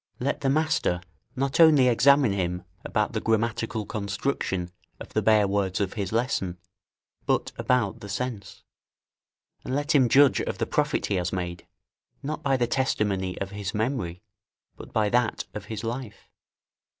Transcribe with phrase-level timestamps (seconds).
[0.19, 0.99] Let the master
[1.35, 6.57] not only examine him about the grammatical construction of the bare words of his lesson,
[7.27, 8.63] but about the sense
[9.63, 11.67] and let him judge of the profit he has made,
[12.23, 14.23] not by the testimony of his memory,
[14.75, 16.27] but by that of his life.